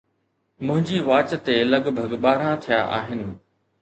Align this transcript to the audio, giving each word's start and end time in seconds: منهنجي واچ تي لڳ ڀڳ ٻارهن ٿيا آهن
منهنجي 0.65 0.97
واچ 1.09 1.29
تي 1.45 1.55
لڳ 1.71 1.83
ڀڳ 1.97 2.11
ٻارهن 2.23 2.51
ٿيا 2.63 2.79
آهن 2.99 3.21